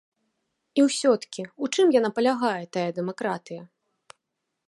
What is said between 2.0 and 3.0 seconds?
палягае, тая